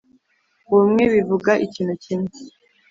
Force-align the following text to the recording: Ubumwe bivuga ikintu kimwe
Ubumwe 0.71 1.03
bivuga 1.13 1.51
ikintu 1.65 1.93
kimwe 2.03 2.31